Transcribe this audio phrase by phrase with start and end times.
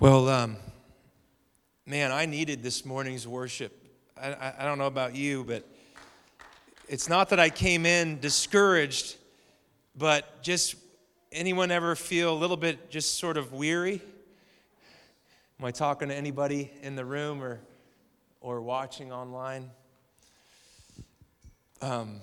[0.00, 0.56] Well, um,
[1.86, 3.72] man, I needed this morning's worship.
[4.20, 5.64] I, I, I don't know about you, but
[6.88, 9.14] it's not that I came in discouraged,
[9.96, 10.74] but just
[11.30, 14.02] anyone ever feel a little bit just sort of weary?
[15.60, 17.60] Am I talking to anybody in the room or,
[18.40, 19.70] or watching online?
[21.80, 22.20] Um,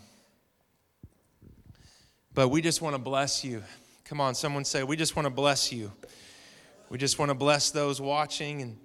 [2.33, 3.63] but we just want to bless you.
[4.03, 5.93] Come on, someone say, We just want to bless you.
[6.91, 8.77] We just want to bless those watching and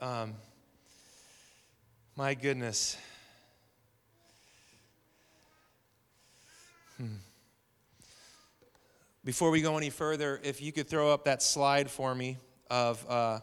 [0.00, 0.34] um,
[2.14, 2.96] my goodness.
[6.96, 7.16] Hmm.
[9.24, 12.36] Before we go any further, if you could throw up that slide for me
[12.70, 13.40] of uh,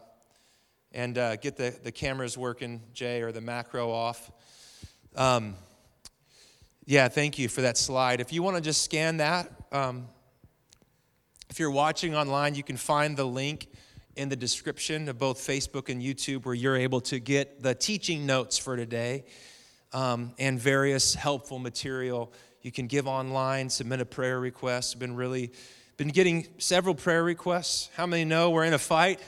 [0.92, 4.30] and uh, get the, the cameras working, Jay, or the macro off.
[5.16, 5.54] Um,
[6.86, 8.22] yeah, thank you for that slide.
[8.22, 10.08] If you want to just scan that, um,
[11.50, 13.68] if you're watching online, you can find the link
[14.18, 18.26] in the description of both Facebook and YouTube where you're able to get the teaching
[18.26, 19.24] notes for today
[19.92, 22.32] um, and various helpful material.
[22.60, 24.96] You can give online, submit a prayer request.
[24.96, 25.52] I've been really
[25.96, 27.90] been getting several prayer requests.
[27.96, 29.20] How many know we're in a fight?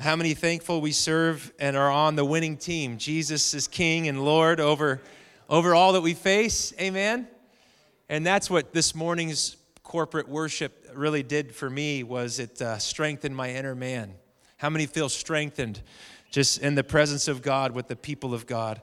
[0.00, 2.96] How many thankful we serve and are on the winning team?
[2.96, 5.02] Jesus is King and Lord over,
[5.50, 6.72] over all that we face.
[6.80, 7.28] Amen.
[8.08, 9.56] And that's what this morning's
[9.88, 14.12] corporate worship really did for me was it uh, strengthened my inner man.
[14.58, 15.80] How many feel strengthened
[16.30, 18.82] just in the presence of God with the people of God?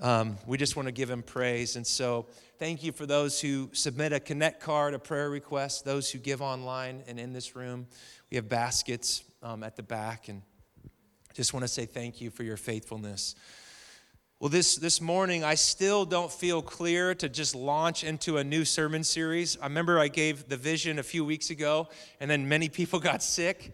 [0.00, 1.74] Um, we just want to give him praise.
[1.74, 6.08] And so, thank you for those who submit a connect card, a prayer request, those
[6.08, 7.88] who give online and in this room.
[8.30, 10.42] We have baskets um, at the back, and
[11.34, 13.34] just want to say thank you for your faithfulness.
[14.40, 18.64] Well, this, this morning, I still don't feel clear to just launch into a new
[18.64, 19.58] sermon series.
[19.60, 21.88] I remember I gave the vision a few weeks ago,
[22.20, 23.72] and then many people got sick.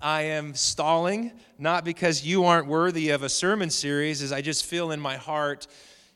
[0.00, 4.64] I am stalling, not because you aren't worthy of a sermon series, as I just
[4.64, 5.66] feel in my heart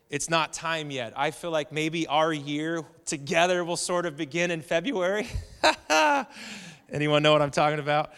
[0.09, 1.13] it's not time yet.
[1.15, 5.29] I feel like maybe our year together will sort of begin in February.
[6.91, 8.13] Anyone know what I'm talking about?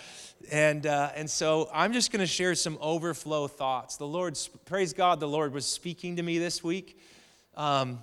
[0.52, 3.96] And, uh, and so I'm just going to share some overflow thoughts.
[3.96, 7.00] The Lord, praise God, the Lord was speaking to me this week.
[7.56, 8.00] Um,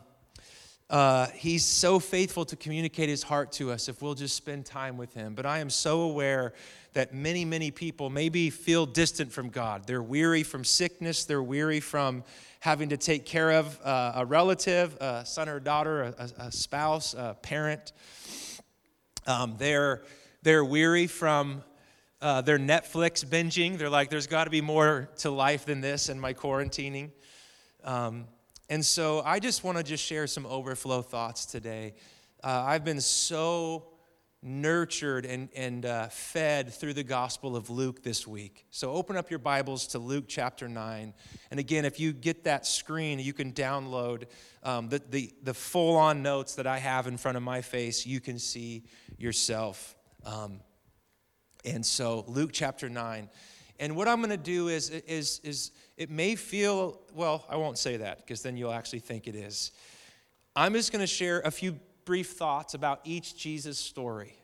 [0.90, 4.98] uh, he's so faithful to communicate his heart to us if we'll just spend time
[4.98, 5.36] with him.
[5.36, 6.54] But I am so aware
[6.94, 9.86] that many, many people maybe feel distant from God.
[9.86, 12.24] They're weary from sickness, they're weary from
[12.62, 17.14] having to take care of uh, a relative, a son or daughter, a, a spouse,
[17.14, 17.92] a parent.
[19.28, 20.02] Um, they're,
[20.42, 21.64] they're weary from
[22.22, 23.78] uh, they're Netflix binging.
[23.78, 27.12] They're like, there's got to be more to life than this and my quarantining.
[27.84, 28.26] Um,
[28.70, 31.96] and so I just want to just share some overflow thoughts today.
[32.44, 33.86] Uh, I've been so
[34.42, 38.66] nurtured and, and uh, fed through the Gospel of Luke this week.
[38.70, 41.14] So open up your Bibles to Luke chapter 9.
[41.52, 44.26] And again, if you get that screen, you can download
[44.64, 48.06] um, the, the, the full on notes that I have in front of my face.
[48.06, 48.84] You can see
[49.18, 49.96] yourself.
[50.26, 50.62] Um,
[51.66, 53.30] and so, Luke chapter 9.
[53.80, 57.78] And what I'm going to do is, is, is it may feel, well, I won't
[57.78, 59.72] say that because then you'll actually think it is.
[60.56, 64.36] I'm just going to share a few brief thoughts about each Jesus story.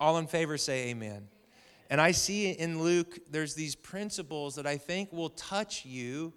[0.00, 1.28] All in favor say amen.
[1.90, 6.32] And I see in Luke, there's these principles that I think will touch you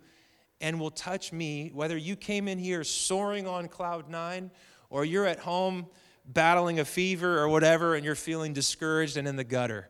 [0.60, 4.52] and will touch me, whether you came in here soaring on cloud nine
[4.90, 5.88] or you're at home
[6.28, 9.90] battling a fever or whatever and you're feeling discouraged and in the gutter.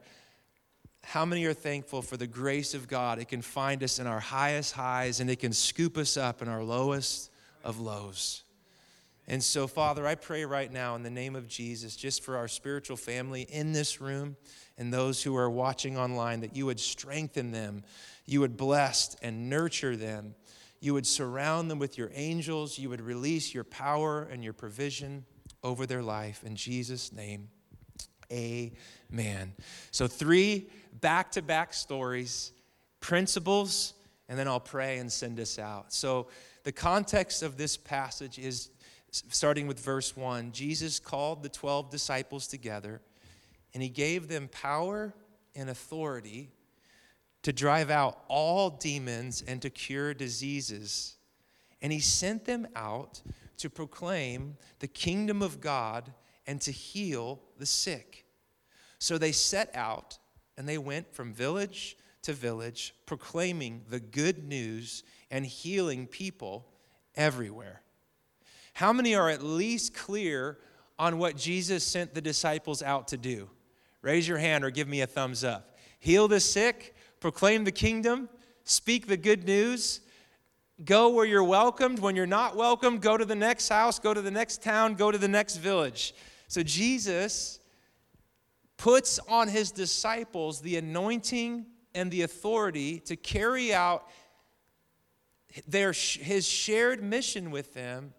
[1.03, 3.20] How many are thankful for the grace of God?
[3.20, 6.47] It can find us in our highest highs and it can scoop us up in
[6.47, 7.31] our lowest
[7.64, 8.44] of lows.
[9.30, 12.47] And so, Father, I pray right now in the name of Jesus, just for our
[12.47, 14.38] spiritual family in this room
[14.78, 17.84] and those who are watching online, that you would strengthen them,
[18.26, 20.36] you would bless and nurture them,
[20.80, 25.26] you would surround them with your angels, you would release your power and your provision
[25.63, 26.44] over their life.
[26.45, 27.50] In Jesus' name,
[28.31, 29.53] amen.
[29.91, 30.70] So, three
[31.02, 32.52] back to back stories,
[32.99, 33.93] principles,
[34.29, 35.93] and then I'll pray and send us out.
[35.93, 36.28] So,
[36.64, 38.70] the context of this passage is
[39.11, 43.02] starting with verse 1 Jesus called the 12 disciples together,
[43.73, 45.14] and he gave them power
[45.55, 46.52] and authority
[47.43, 51.16] to drive out all demons and to cure diseases.
[51.82, 53.22] And he sent them out
[53.58, 56.14] to proclaim the kingdom of God
[56.46, 58.26] and to heal the sick.
[59.00, 60.18] So they set out
[60.58, 66.68] and they went from village to village, proclaiming the good news and healing people
[67.16, 67.82] everywhere.
[68.74, 70.58] How many are at least clear
[71.00, 73.50] on what Jesus sent the disciples out to do?
[74.02, 75.78] Raise your hand or give me a thumbs up.
[76.00, 78.30] Heal the sick, proclaim the kingdom,
[78.64, 80.02] speak the good news.
[80.85, 82.00] Go where you're welcomed.
[82.00, 85.12] When you're not welcomed, go to the next house, go to the next town, go
[85.12, 86.14] to the next village.
[86.47, 87.59] So Jesus
[88.78, 91.66] puts on his disciples the anointing
[91.96, 94.08] and the authority to carry out
[95.68, 98.14] their, his shared mission with them,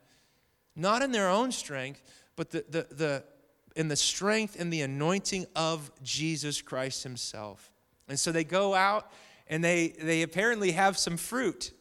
[0.75, 2.03] not in their own strength,
[2.35, 3.25] but the, the, the,
[3.77, 7.71] in the strength and the anointing of Jesus Christ himself.
[8.09, 9.13] And so they go out
[9.47, 11.73] and they, they apparently have some fruit.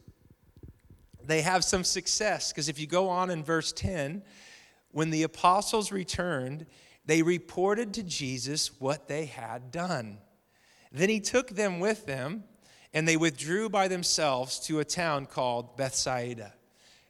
[1.27, 2.51] They have some success.
[2.51, 4.23] Because if you go on in verse 10,
[4.91, 6.65] when the apostles returned,
[7.05, 10.19] they reported to Jesus what they had done.
[10.91, 12.43] Then he took them with them,
[12.93, 16.53] and they withdrew by themselves to a town called Bethsaida.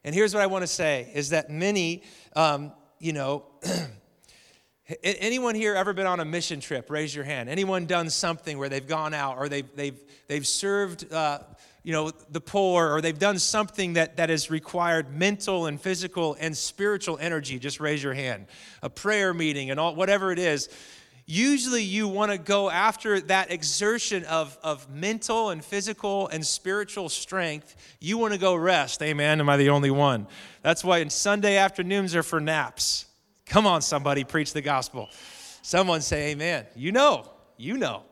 [0.04, 2.04] And here's what I want to say is that many,
[2.36, 3.46] um, you know,
[5.04, 6.90] anyone here ever been on a mission trip?
[6.90, 7.50] Raise your hand.
[7.50, 11.40] Anyone done something where they've gone out or they've, they've, they've served uh,
[11.83, 16.35] you know, the poor or they've done something that, that has required mental and physical
[16.39, 17.59] and spiritual energy?
[17.59, 18.47] Just raise your hand.
[18.81, 20.69] A prayer meeting and all, whatever it is
[21.27, 27.09] usually you want to go after that exertion of, of mental and physical and spiritual
[27.09, 27.75] strength.
[28.00, 29.03] You want to go rest.
[29.03, 29.39] Amen.
[29.39, 30.25] Am I the only one?
[30.63, 33.06] That's why in Sunday afternoons are for naps.
[33.45, 35.09] Come on, somebody, preach the gospel.
[35.62, 36.65] Someone say amen.
[36.75, 38.03] You know, you know.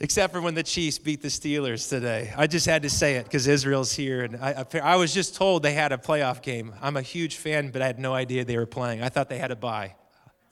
[0.00, 2.32] Except for when the Chiefs beat the Steelers today.
[2.36, 4.22] I just had to say it because Israel's here.
[4.22, 6.72] And I, I, was just told they had a playoff game.
[6.80, 9.02] I'm a huge fan, but I had no idea they were playing.
[9.02, 9.96] I thought they had a bye.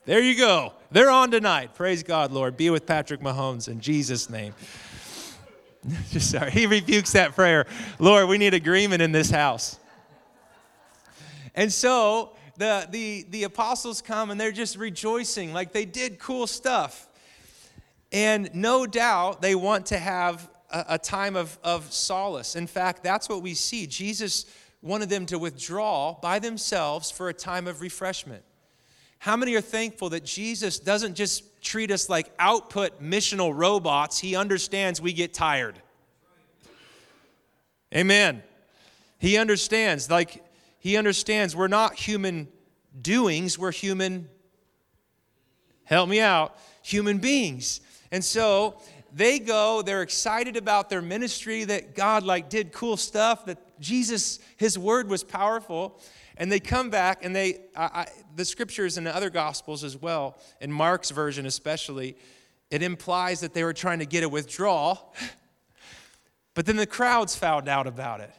[0.04, 0.72] There you go.
[0.90, 1.74] They're on tonight.
[1.74, 2.56] Praise God, Lord.
[2.56, 4.52] Be with Patrick Mahomes in Jesus' name.
[6.10, 6.50] Just sorry.
[6.50, 7.66] He rebukes that prayer.
[8.00, 9.78] Lord, we need agreement in this house.
[11.54, 16.46] And so the, the, the apostles come and they're just rejoicing like they did cool
[16.46, 17.08] stuff.
[18.16, 22.56] And no doubt they want to have a, a time of, of solace.
[22.56, 23.86] In fact, that's what we see.
[23.86, 24.46] Jesus
[24.80, 28.42] wanted them to withdraw by themselves for a time of refreshment.
[29.18, 34.18] How many are thankful that Jesus doesn't just treat us like output missional robots?
[34.18, 35.78] He understands we get tired.
[37.94, 38.42] Amen.
[39.18, 40.42] He understands, like,
[40.78, 42.48] he understands we're not human
[42.98, 44.30] doings, we're human,
[45.84, 47.82] help me out, human beings.
[48.10, 48.80] And so
[49.12, 54.38] they go, they're excited about their ministry, that God, like, did cool stuff, that Jesus,
[54.56, 56.00] his word was powerful.
[56.36, 59.96] And they come back, and they, I, I, the scriptures in the other gospels as
[59.96, 62.16] well, in Mark's version especially,
[62.70, 65.14] it implies that they were trying to get a withdrawal,
[66.54, 68.32] but then the crowds found out about it.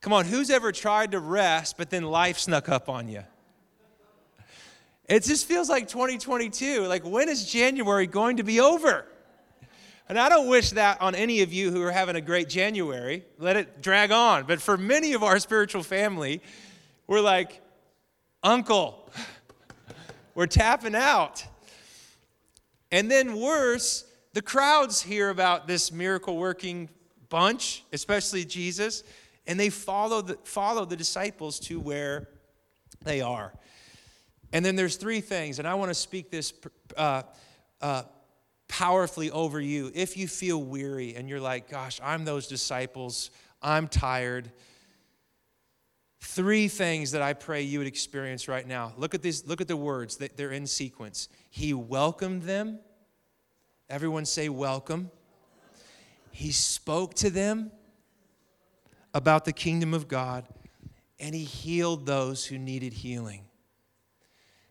[0.00, 3.24] Come on, who's ever tried to rest, but then life snuck up on you?
[5.08, 6.86] It just feels like 2022.
[6.86, 9.06] Like, when is January going to be over?
[10.08, 13.24] And I don't wish that on any of you who are having a great January.
[13.38, 14.44] Let it drag on.
[14.46, 16.40] But for many of our spiritual family,
[17.06, 17.60] we're like,
[18.42, 19.10] Uncle,
[20.34, 21.44] we're tapping out.
[22.92, 26.88] And then worse, the crowds hear about this miracle working
[27.28, 29.02] bunch, especially Jesus,
[29.46, 32.28] and they follow the, follow the disciples to where
[33.02, 33.52] they are.
[34.56, 36.54] And then there's three things, and I want to speak this
[36.96, 37.24] uh,
[37.82, 38.04] uh,
[38.68, 39.90] powerfully over you.
[39.94, 44.50] If you feel weary and you're like, gosh, I'm those disciples, I'm tired,
[46.20, 48.92] Three things that I pray you would experience right now.
[48.96, 51.28] Look at these, look at the words, they're in sequence.
[51.50, 52.80] He welcomed them.
[53.88, 55.10] Everyone say welcome.
[56.32, 57.70] He spoke to them
[59.14, 60.46] about the kingdom of God,
[61.20, 63.45] and he healed those who needed healing.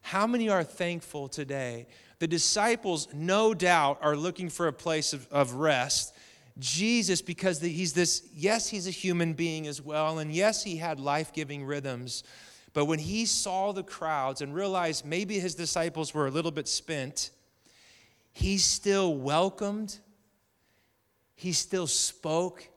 [0.05, 1.88] How many are thankful today?
[2.19, 6.13] The disciples, no doubt, are looking for a place of, of rest
[6.59, 11.00] Jesus, because he's this, yes, he's a human being as well, and yes, he had
[11.00, 12.24] life giving rhythms.
[12.71, 16.67] But when he saw the crowds and realized maybe his disciples were a little bit
[16.67, 17.31] spent,
[18.31, 19.97] he still welcomed,
[21.35, 22.69] he still spoke,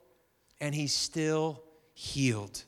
[0.63, 2.65] and he still healed.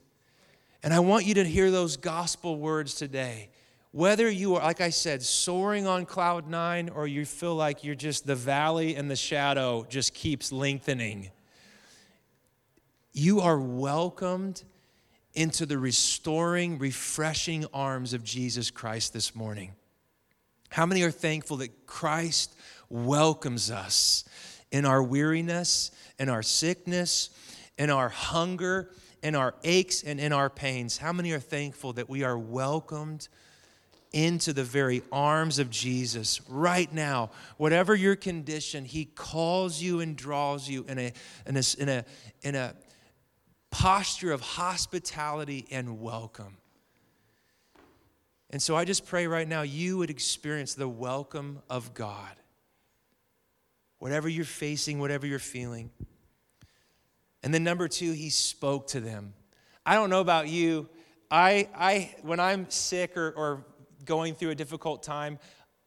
[0.82, 3.48] And I want you to hear those gospel words today.
[3.92, 7.96] Whether you are, like I said, soaring on cloud nine or you feel like you're
[7.96, 11.30] just the valley and the shadow just keeps lengthening,
[13.12, 14.62] you are welcomed
[15.34, 19.72] into the restoring, refreshing arms of Jesus Christ this morning.
[20.70, 22.54] How many are thankful that Christ
[22.88, 24.24] welcomes us
[24.70, 27.30] in our weariness, in our sickness,
[27.76, 30.98] in our hunger, in our aches, and in our pains?
[30.98, 33.28] How many are thankful that we are welcomed?
[34.12, 37.30] Into the very arms of Jesus right now.
[37.56, 41.12] Whatever your condition, He calls you and draws you in a,
[41.46, 42.04] in a, in a,
[42.42, 42.74] in a
[43.70, 46.56] posture of hospitality and welcome.
[48.50, 52.34] And so I just pray right now you would experience the welcome of God.
[54.00, 55.90] Whatever you're facing, whatever you're feeling.
[57.42, 59.34] And then number two, he spoke to them.
[59.86, 60.88] I don't know about you.
[61.30, 63.64] I, I when I'm sick or, or
[64.04, 65.38] going through a difficult time,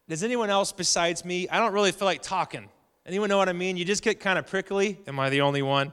[0.08, 1.48] does anyone else besides me?
[1.48, 2.68] I don't really feel like talking.
[3.06, 3.76] Anyone know what I mean?
[3.76, 4.98] You just get kind of prickly.
[5.06, 5.92] Am I the only one?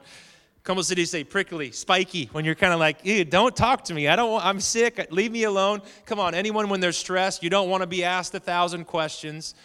[0.63, 4.07] Como City say prickly, spiky, when you're kind of like, ew, don't talk to me.
[4.07, 5.07] I don't I'm sick.
[5.11, 5.81] Leave me alone.
[6.05, 9.55] Come on, anyone when they're stressed, you don't want to be asked a thousand questions.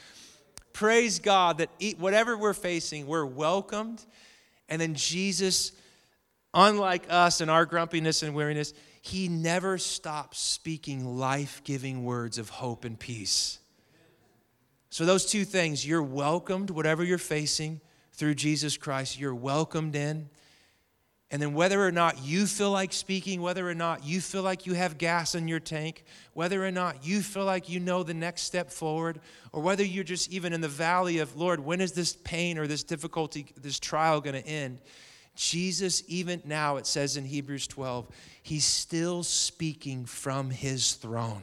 [0.72, 4.04] Praise God that whatever we're facing, we're welcomed.
[4.68, 5.72] And then Jesus,
[6.54, 8.72] unlike us and our grumpiness and weariness,
[9.06, 13.60] he never stops speaking life giving words of hope and peace.
[14.90, 17.80] So, those two things, you're welcomed, whatever you're facing
[18.12, 20.28] through Jesus Christ, you're welcomed in.
[21.30, 24.64] And then, whether or not you feel like speaking, whether or not you feel like
[24.64, 28.14] you have gas in your tank, whether or not you feel like you know the
[28.14, 29.20] next step forward,
[29.52, 32.66] or whether you're just even in the valley of, Lord, when is this pain or
[32.66, 34.80] this difficulty, this trial going to end?
[35.36, 38.08] Jesus, even now, it says in Hebrews 12,
[38.42, 41.42] he's still speaking from his throne.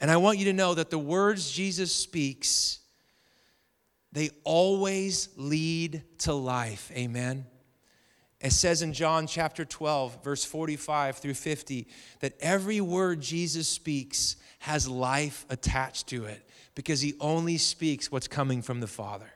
[0.00, 2.80] And I want you to know that the words Jesus speaks,
[4.12, 6.90] they always lead to life.
[6.94, 7.46] Amen.
[8.40, 11.86] It says in John chapter 12, verse 45 through 50,
[12.20, 18.26] that every word Jesus speaks has life attached to it because he only speaks what's
[18.26, 19.30] coming from the Father.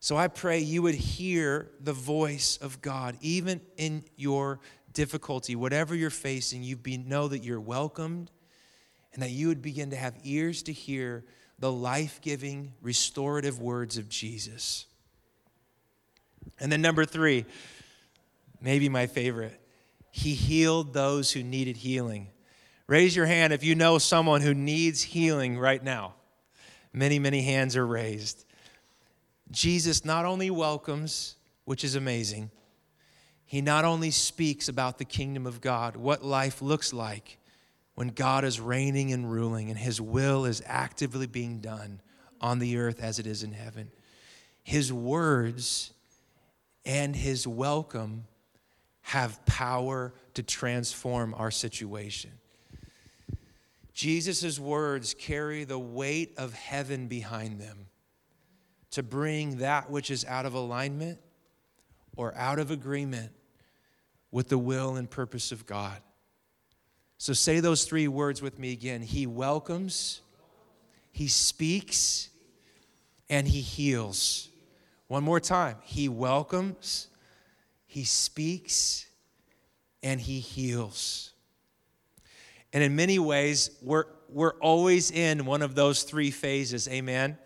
[0.00, 4.60] So I pray you would hear the voice of God even in your
[4.92, 8.30] difficulty, whatever you're facing, you be, know that you're welcomed
[9.12, 11.24] and that you would begin to have ears to hear
[11.58, 14.86] the life giving, restorative words of Jesus.
[16.60, 17.44] And then, number three,
[18.60, 19.60] maybe my favorite,
[20.10, 22.28] he healed those who needed healing.
[22.86, 26.14] Raise your hand if you know someone who needs healing right now.
[26.92, 28.44] Many, many hands are raised.
[29.50, 32.50] Jesus not only welcomes, which is amazing,
[33.46, 37.38] he not only speaks about the kingdom of God, what life looks like
[37.94, 42.00] when God is reigning and ruling and his will is actively being done
[42.40, 43.90] on the earth as it is in heaven.
[44.62, 45.92] His words
[46.84, 48.26] and his welcome
[49.00, 52.32] have power to transform our situation.
[53.94, 57.87] Jesus' words carry the weight of heaven behind them
[58.90, 61.18] to bring that which is out of alignment
[62.16, 63.32] or out of agreement
[64.30, 66.00] with the will and purpose of God.
[67.18, 69.02] So say those three words with me again.
[69.02, 70.20] He welcomes,
[71.10, 72.30] He speaks,
[73.28, 74.48] and He heals.
[75.08, 75.76] One more time.
[75.82, 77.08] He welcomes,
[77.86, 79.06] He speaks,
[80.02, 81.32] and He heals.
[82.72, 86.86] And in many ways, we're, we're always in one of those three phases.
[86.88, 87.38] Amen.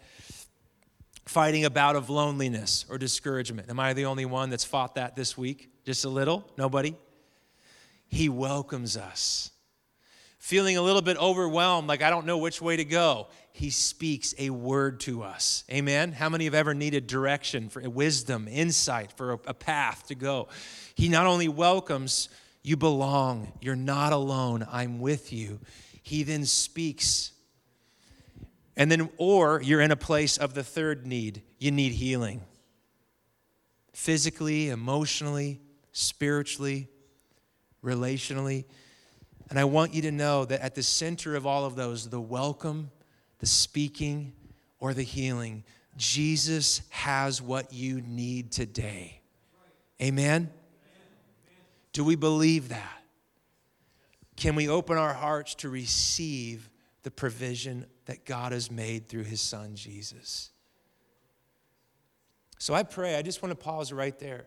[1.32, 3.70] Fighting a bout of loneliness or discouragement.
[3.70, 5.70] Am I the only one that's fought that this week?
[5.86, 6.44] Just a little?
[6.58, 6.94] Nobody?
[8.06, 9.50] He welcomes us.
[10.38, 14.34] Feeling a little bit overwhelmed, like I don't know which way to go he speaks
[14.38, 15.64] a word to us.
[15.70, 16.12] Amen.
[16.12, 20.48] How many have ever needed direction for wisdom, insight, for a, path to go?
[20.94, 22.28] He not only welcomes,
[22.62, 25.60] you belong, you're not alone, I'm with you.
[26.02, 27.32] He then speaks.
[28.76, 32.42] And then, or you're in a place of the third need, you need healing
[33.92, 35.60] physically, emotionally,
[35.92, 36.88] spiritually,
[37.84, 38.64] relationally.
[39.50, 42.20] And I want you to know that at the center of all of those, the
[42.20, 42.90] welcome
[43.42, 44.32] the speaking,
[44.78, 45.64] or the healing.
[45.96, 49.20] Jesus has what you need today.
[50.00, 50.48] Amen?
[51.92, 53.02] Do we believe that?
[54.36, 56.70] Can we open our hearts to receive
[57.02, 60.50] the provision that God has made through his son, Jesus?
[62.58, 64.46] So I pray, I just want to pause right there.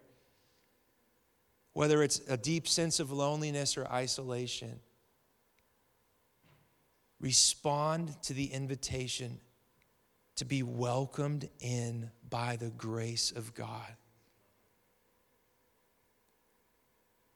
[1.74, 4.80] Whether it's a deep sense of loneliness or isolation,
[7.20, 9.40] respond to the invitation
[10.36, 13.96] to be welcomed in by the grace of God.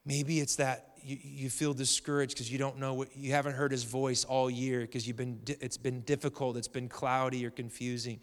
[0.06, 3.72] Maybe it's that you, you feel discouraged because you don't know what you haven't heard
[3.72, 8.20] his voice all year because you've been it's been difficult, it's been cloudy or confusing.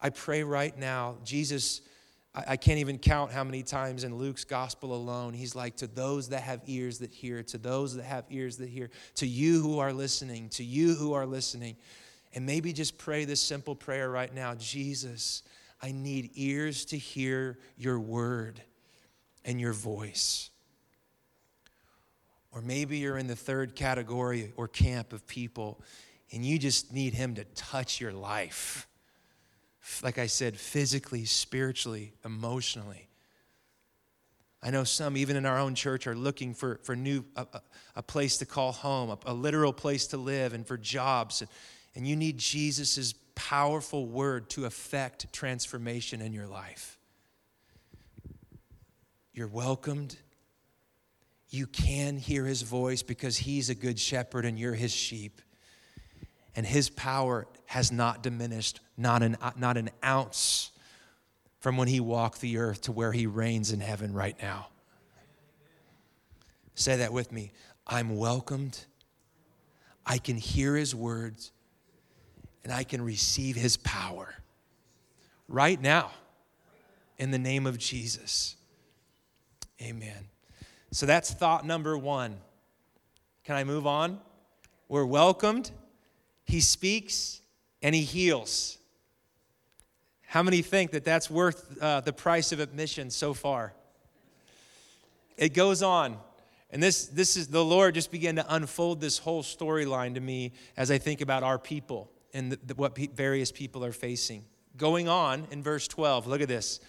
[0.00, 1.82] I pray right now, Jesus
[2.32, 6.28] I, can't even count how many times in Luke's gospel alone, he's like, To those
[6.28, 9.80] that have ears that hear, to those that have ears that hear, to you who
[9.80, 11.76] are listening, to you who are listening.
[12.32, 15.42] And maybe just pray this simple prayer right now Jesus,
[15.82, 18.62] I need ears to hear your word
[19.44, 20.49] and your voice.
[22.52, 25.80] Or maybe you're in the third category or camp of people
[26.32, 28.88] and you just need him to touch your life
[30.02, 33.08] like I said, physically, spiritually, emotionally.
[34.62, 37.46] I know some, even in our own church, are looking for, for new, a,
[37.96, 41.40] a place to call home, a, a, literal place to live, and for jobs.
[41.40, 41.50] And,
[41.94, 46.98] and you need Jesus' powerful word to affect transformation in your life.
[49.32, 50.16] You're welcomed.
[51.50, 55.40] You can hear his voice because he's a good shepherd and you're his sheep
[56.54, 60.70] and his power has not diminished, not an, not an ounce
[61.60, 64.68] from when he walked the earth to where he reigns in heaven right now.
[66.74, 67.52] Say that with me.
[67.86, 68.78] I'm welcomed.
[70.06, 71.52] I can hear his words
[72.64, 74.34] and I can receive his power
[75.48, 76.10] right now
[77.18, 78.56] in the name of Jesus.
[79.82, 80.29] Amen.
[80.90, 82.36] So that's thought number one.
[83.44, 84.20] Can I move on?
[84.88, 85.70] We're welcomed
[86.50, 87.40] he speaks
[87.80, 88.78] and he heals.
[90.26, 93.72] How many think that that's worth uh, the price of admission so far?
[95.36, 96.18] It goes on.
[96.72, 100.52] And this, this is the Lord just began to unfold this whole storyline to me
[100.76, 104.44] as I think about our people and the, the, what pe- various people are facing.
[104.76, 106.80] Going on in verse 12, look at this.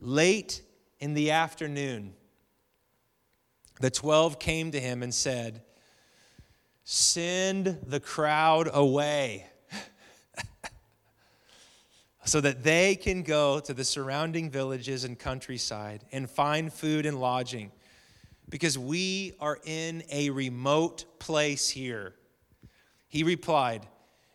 [0.00, 0.62] Late
[1.00, 2.12] in the afternoon,
[3.80, 5.62] the 12 came to him and said,
[6.84, 9.46] Send the crowd away
[12.24, 17.20] so that they can go to the surrounding villages and countryside and find food and
[17.20, 17.72] lodging
[18.48, 22.14] because we are in a remote place here.
[23.08, 23.86] He replied,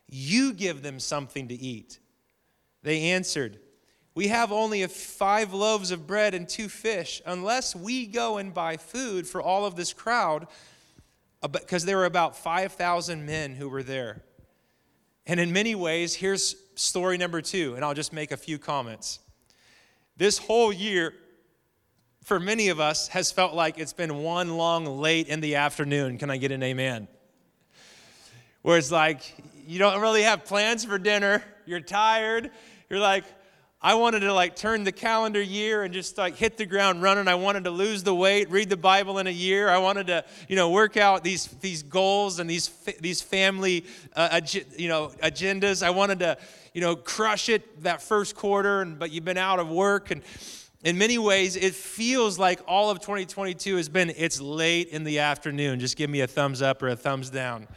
[0.10, 2.00] You give them something to eat.
[2.84, 3.60] They answered,
[4.14, 7.22] We have only five loaves of bread and two fish.
[7.26, 10.48] Unless we go and buy food for all of this crowd,
[11.42, 14.24] uh, because there were about 5,000 men who were there.
[15.26, 19.20] And in many ways, here's story number two, and I'll just make a few comments.
[20.18, 21.14] This whole year,
[22.24, 26.18] for many of us, has felt like it's been one long late in the afternoon.
[26.18, 27.08] Can I get an amen?
[28.62, 29.22] Where it's like,
[29.66, 32.52] you don't really have plans for dinner, you're tired,
[32.90, 33.24] you're like,
[33.84, 37.28] I wanted to like turn the calendar year and just like hit the ground running.
[37.28, 39.70] I wanted to lose the weight, read the Bible in a year.
[39.70, 42.68] I wanted to, you know, work out these these goals and these
[43.00, 44.40] these family, uh,
[44.78, 45.82] you know, agendas.
[45.82, 46.38] I wanted to,
[46.76, 48.82] you know, crush it that first quarter.
[48.82, 50.22] And but you've been out of work and.
[50.84, 55.20] In many ways, it feels like all of 2022 has been, it's late in the
[55.20, 55.80] afternoon.
[55.80, 57.68] Just give me a thumbs up or a thumbs down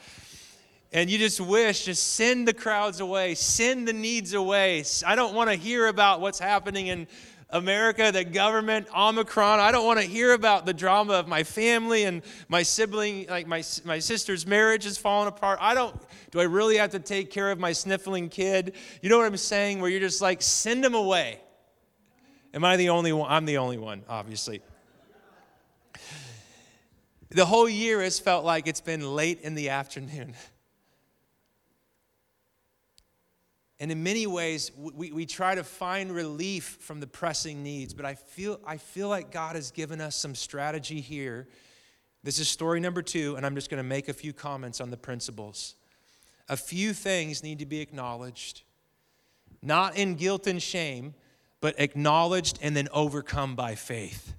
[0.94, 4.84] and you just wish, just send the crowds away, send the needs away.
[5.04, 7.08] I don't want to hear about what's happening in
[7.50, 9.58] America, the government, Omicron.
[9.58, 13.48] I don't want to hear about the drama of my family and my sibling, like
[13.48, 15.58] my, my sister's marriage is falling apart.
[15.60, 18.76] I don't, do I really have to take care of my sniffling kid?
[19.02, 19.80] You know what I'm saying?
[19.80, 21.40] Where you're just like, send them away.
[22.54, 23.28] Am I the only one?
[23.28, 24.62] I'm the only one, obviously.
[27.30, 30.34] The whole year has felt like it's been late in the afternoon.
[33.84, 38.06] And in many ways, we, we try to find relief from the pressing needs, but
[38.06, 41.48] I feel, I feel like God has given us some strategy here.
[42.22, 44.90] This is story number two, and I'm just going to make a few comments on
[44.90, 45.74] the principles.
[46.48, 48.62] A few things need to be acknowledged,
[49.60, 51.12] not in guilt and shame,
[51.60, 54.32] but acknowledged and then overcome by faith.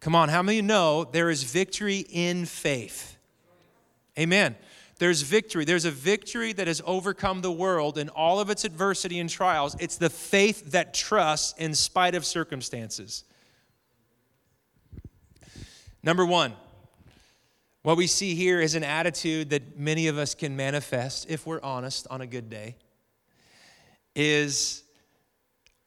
[0.00, 3.16] Come on, how many know there is victory in faith?
[4.18, 4.56] Amen
[5.00, 5.64] there's victory.
[5.64, 9.74] There's a victory that has overcome the world in all of its adversity and trials.
[9.80, 13.24] It's the faith that trusts in spite of circumstances.
[16.02, 16.52] Number one,
[17.82, 21.62] what we see here is an attitude that many of us can manifest, if we're
[21.62, 22.76] honest, on a good day,
[24.14, 24.82] is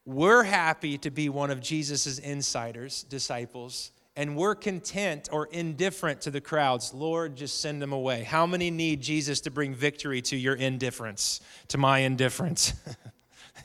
[0.04, 6.30] we're happy to be one of Jesus' insiders, disciples, and we're content or indifferent to
[6.30, 8.22] the crowds, Lord, just send them away.
[8.22, 12.74] How many need Jesus to bring victory to your indifference, to my indifference?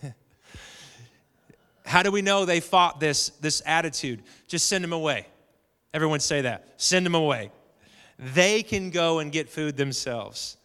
[1.85, 4.23] How do we know they fought this, this attitude?
[4.47, 5.27] Just send them away.
[5.93, 6.67] Everyone say that.
[6.77, 7.51] Send them away.
[8.17, 10.57] They can go and get food themselves.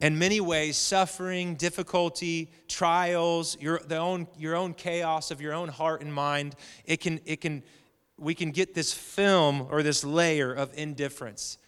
[0.00, 5.68] in many ways, suffering, difficulty, trials, your, the own, your own chaos of your own
[5.68, 6.54] heart and mind,
[6.86, 7.62] it can, it can,
[8.20, 11.58] we can get this film or this layer of indifference.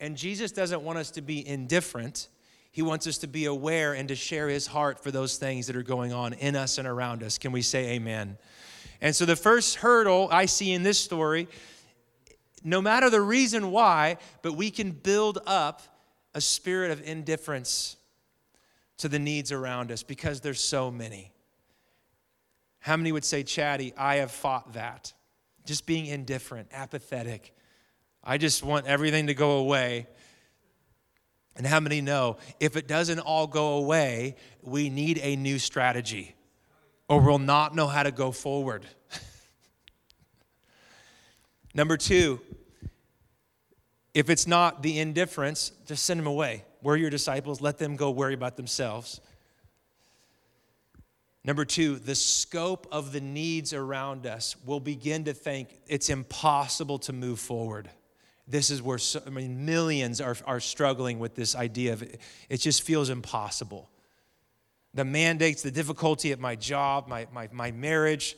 [0.00, 2.28] And Jesus doesn't want us to be indifferent.
[2.70, 5.74] He wants us to be aware and to share his heart for those things that
[5.74, 7.36] are going on in us and around us.
[7.36, 8.38] Can we say amen?
[9.00, 11.48] And so, the first hurdle I see in this story,
[12.62, 15.82] no matter the reason why, but we can build up
[16.34, 17.96] a spirit of indifference
[18.98, 21.32] to the needs around us because there's so many.
[22.80, 25.12] How many would say, Chatty, I have fought that?
[25.68, 27.54] Just being indifferent, apathetic.
[28.24, 30.06] I just want everything to go away.
[31.56, 36.34] And how many know if it doesn't all go away, we need a new strategy
[37.06, 38.86] or we'll not know how to go forward.
[41.74, 42.40] Number two,
[44.14, 46.64] if it's not the indifference, just send them away.
[46.80, 49.20] We're your disciples, let them go worry about themselves.
[51.48, 56.98] Number two, the scope of the needs around us will begin to think it's impossible
[56.98, 57.88] to move forward.
[58.46, 62.20] This is where so, I mean, millions are, are struggling with this idea of it,
[62.50, 63.88] it just feels impossible.
[64.92, 68.36] The mandates, the difficulty at my job, my, my, my marriage,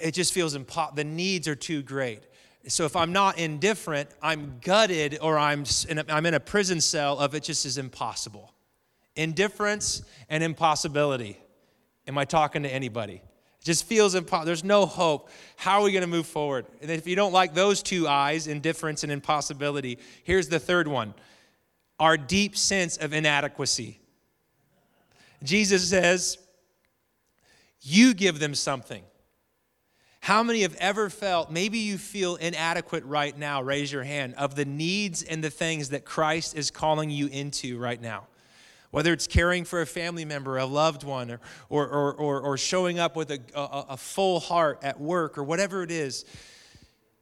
[0.00, 0.94] it just feels impossible.
[0.94, 2.22] The needs are too great.
[2.68, 6.80] So if I'm not indifferent, I'm gutted or I'm in a, I'm in a prison
[6.80, 8.54] cell of it just is impossible.
[9.16, 11.36] Indifference and impossibility.
[12.08, 13.22] Am I talking to anybody?
[13.60, 14.46] It just feels impossible.
[14.46, 15.28] There's no hope.
[15.56, 16.66] How are we going to move forward?
[16.80, 21.14] And if you don't like those two eyes, indifference and impossibility, here's the third one
[22.00, 24.00] our deep sense of inadequacy.
[25.42, 26.38] Jesus says,
[27.80, 29.02] You give them something.
[30.20, 33.62] How many have ever felt, maybe you feel inadequate right now?
[33.62, 37.78] Raise your hand of the needs and the things that Christ is calling you into
[37.78, 38.26] right now.
[38.90, 42.98] Whether it's caring for a family member, a loved one, or, or, or, or showing
[42.98, 46.24] up with a, a, a full heart at work, or whatever it is.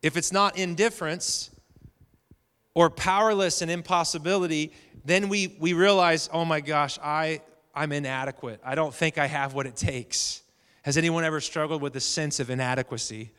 [0.03, 1.51] If it's not indifference
[2.75, 4.73] or powerless and impossibility,
[5.05, 7.41] then we, we realize, oh my gosh, I,
[7.75, 8.61] I'm inadequate.
[8.65, 10.43] I don't think I have what it takes.
[10.83, 13.33] Has anyone ever struggled with a sense of inadequacy?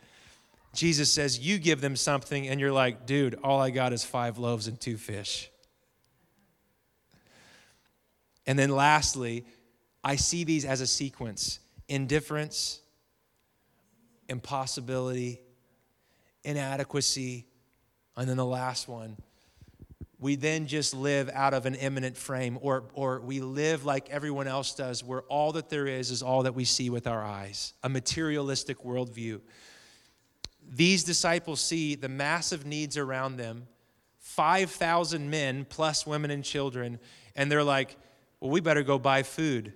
[0.73, 4.37] Jesus says, You give them something, and you're like, dude, all I got is five
[4.37, 5.49] loaves and two fish.
[8.47, 9.45] And then lastly,
[10.03, 12.81] I see these as a sequence indifference,
[14.27, 15.39] impossibility,
[16.43, 17.45] inadequacy,
[18.15, 19.17] and then the last one
[20.19, 24.47] we then just live out of an immanent frame, or, or we live like everyone
[24.47, 27.73] else does, where all that there is is all that we see with our eyes,
[27.83, 29.39] a materialistic worldview.
[30.69, 33.67] These disciples see the massive needs around them
[34.19, 36.99] 5,000 men plus women and children,
[37.36, 37.95] and they're like,
[38.39, 39.73] well, we better go buy food.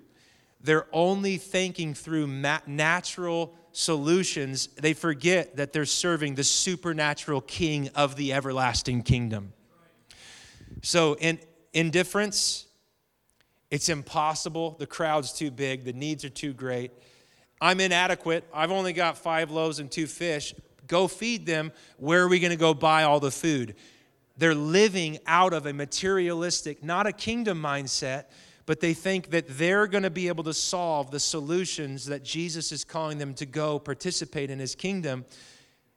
[0.63, 4.67] They're only thinking through natural solutions.
[4.67, 9.54] They forget that they're serving the supernatural king of the everlasting kingdom.
[10.82, 11.39] So, in
[11.74, 12.67] indifference,
[13.71, 14.76] it's impossible.
[14.78, 16.91] The crowd's too big, the needs are too great.
[17.60, 18.43] I'm inadequate.
[18.54, 20.54] I've only got five loaves and two fish.
[20.88, 21.71] Go feed them.
[21.97, 23.76] Where are we going to go buy all the food?
[24.36, 28.26] They're living out of a materialistic, not a kingdom mindset,
[28.71, 32.71] but they think that they're going to be able to solve the solutions that Jesus
[32.71, 35.25] is calling them to go participate in his kingdom.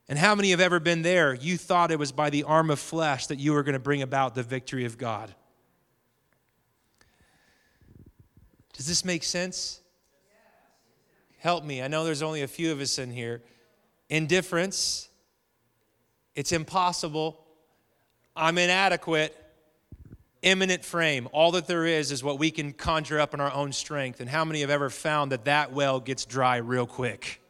[0.08, 1.34] And how many have ever been there?
[1.34, 4.02] You thought it was by the arm of flesh that you were going to bring
[4.02, 5.32] about the victory of God.
[8.72, 9.78] Does this make sense?
[11.38, 11.80] Help me.
[11.80, 13.40] I know there's only a few of us in here.
[14.10, 15.10] Indifference,
[16.34, 17.40] it's impossible.
[18.34, 19.43] I'm inadequate.
[20.44, 21.28] Immanent frame.
[21.33, 24.20] All that there is is what we can conjure up in our own strength.
[24.20, 27.40] And how many have ever found that that well gets dry real quick?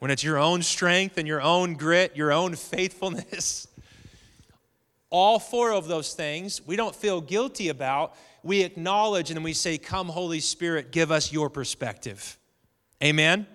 [0.00, 3.68] when it's your own strength and your own grit, your own faithfulness.
[5.10, 8.16] All four of those things we don't feel guilty about.
[8.42, 12.38] We acknowledge and then we say, Come, Holy Spirit, give us your perspective.
[13.02, 13.46] Amen?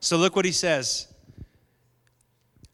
[0.00, 1.06] So look what he says.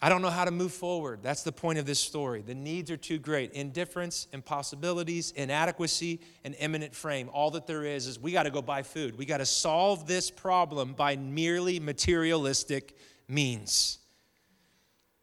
[0.00, 1.20] I don't know how to move forward.
[1.22, 2.42] That's the point of this story.
[2.42, 7.28] The needs are too great indifference, impossibilities, inadequacy, and immanent frame.
[7.32, 9.18] All that there is is we got to go buy food.
[9.18, 13.98] We got to solve this problem by merely materialistic means.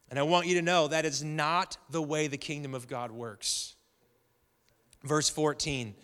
[0.09, 3.11] And I want you to know that is not the way the kingdom of God
[3.11, 3.75] works.
[5.03, 5.95] Verse 14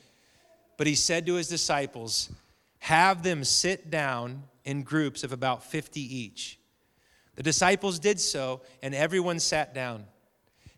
[0.77, 2.31] But he said to his disciples,
[2.79, 6.57] Have them sit down in groups of about 50 each.
[7.41, 10.05] The disciples did so, and everyone sat down.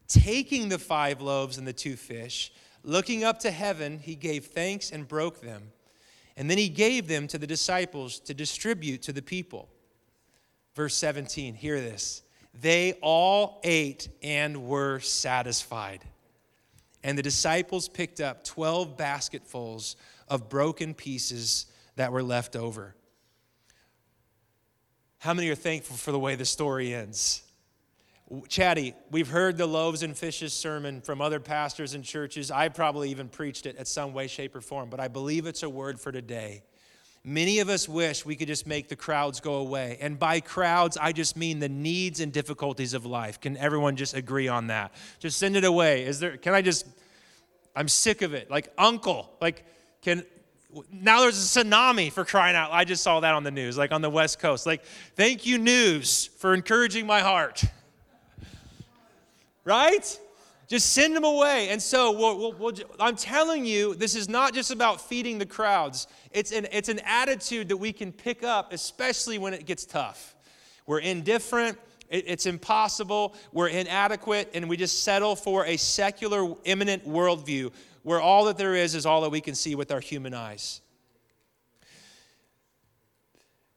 [0.08, 2.54] Taking the five loaves and the two fish,
[2.86, 5.74] Looking up to heaven, he gave thanks and broke them.
[6.38, 9.68] And then he gave them to the disciples to distribute to the people.
[10.74, 12.24] Verse 17, hear this.
[12.54, 16.06] They all ate and were satisfied.
[17.04, 19.98] And the disciples picked up 12 basketfuls
[20.30, 21.66] of broken pieces
[21.98, 22.96] that were left over.
[25.24, 27.44] How many are thankful for the way the story ends?
[28.50, 32.52] Chatty, we've heard the loaves and fishes sermon from other pastors and churches.
[32.52, 35.64] I probably even preached it at some way, shape, or form, but I believe it's
[35.64, 36.64] a word for today.
[37.24, 39.98] Many of us wish we could just make the crowds go away.
[40.02, 43.40] And by crowds, I just mean the needs and difficulties of life.
[43.40, 44.92] Can everyone just agree on that?
[45.20, 46.04] Just send it away.
[46.04, 46.86] Is there can I just
[47.78, 48.52] I'm sick of it.
[48.52, 49.64] Like uncle, like
[50.02, 50.26] can
[50.92, 52.72] now there's a tsunami for crying out.
[52.72, 54.66] I just saw that on the news, like on the West Coast.
[54.66, 54.84] Like,
[55.16, 57.64] thank you, news, for encouraging my heart.
[59.66, 60.20] right?
[60.68, 61.70] Just send them away.
[61.70, 65.46] And so we'll, we'll, we'll, I'm telling you, this is not just about feeding the
[65.46, 66.08] crowds.
[66.32, 70.36] It's an, it's an attitude that we can pick up, especially when it gets tough.
[70.88, 71.78] We're indifferent,
[72.10, 77.72] it, it's impossible, we're inadequate, and we just settle for a secular, imminent worldview
[78.04, 80.82] where all that there is is all that we can see with our human eyes.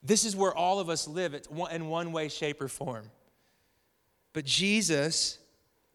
[0.03, 1.35] This is where all of us live
[1.73, 3.11] in one way, shape, or form.
[4.33, 5.39] But Jesus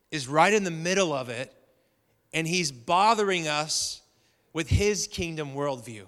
[0.10, 1.54] is right in the middle of it,
[2.34, 4.02] and he's bothering us
[4.52, 6.04] with his kingdom worldview.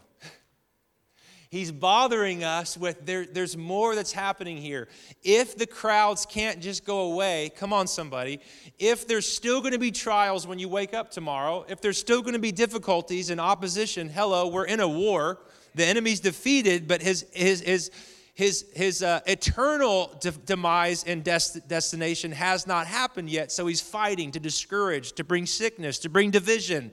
[1.54, 4.88] He's bothering us with there, there's more that's happening here.
[5.22, 8.40] If the crowds can't just go away, come on, somebody.
[8.80, 12.24] If there's still going to be trials when you wake up tomorrow, if there's still
[12.24, 15.42] going to be difficulties and opposition, hello, we're in a war.
[15.76, 17.92] The enemy's defeated, but his, his, his,
[18.34, 23.52] his, his uh, eternal de- demise and des- destination has not happened yet.
[23.52, 26.90] So he's fighting to discourage, to bring sickness, to bring division,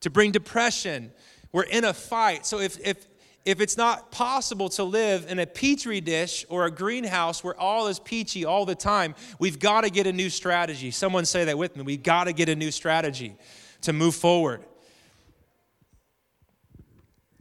[0.00, 1.12] to bring depression.
[1.52, 2.46] We're in a fight.
[2.46, 3.06] So if, if,
[3.44, 7.88] if it's not possible to live in a petri dish or a greenhouse where all
[7.88, 10.90] is peachy all the time, we've got to get a new strategy.
[10.90, 11.82] Someone say that with me.
[11.82, 13.36] We've got to get a new strategy
[13.82, 14.64] to move forward.